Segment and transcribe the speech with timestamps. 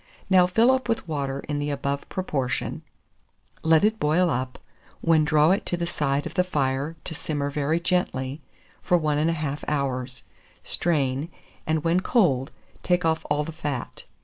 [0.31, 2.81] Now fill up with water in the above proportion;
[3.61, 4.57] let it boil up,
[4.99, 8.41] when draw it to the side of the fire to simmer very gently
[8.81, 10.07] for 1 1/2 hour;
[10.63, 11.29] strain,
[11.67, 12.49] and when cold,
[12.81, 14.05] take off all the fat.